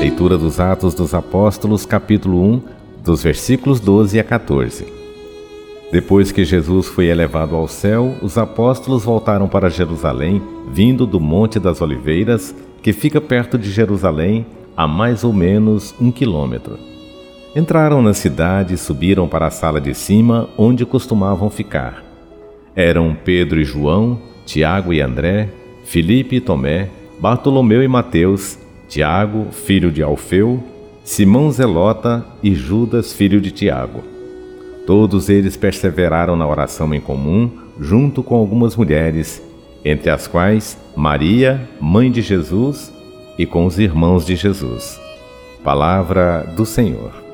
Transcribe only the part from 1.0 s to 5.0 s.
Apóstolos, capítulo 1, dos versículos 12 a 14.